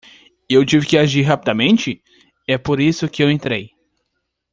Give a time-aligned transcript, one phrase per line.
[0.49, 2.01] Eu tive que agir rapidamente?
[2.47, 3.69] é por isso que eu entrei.